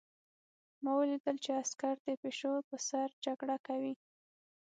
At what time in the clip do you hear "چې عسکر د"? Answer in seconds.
1.43-2.07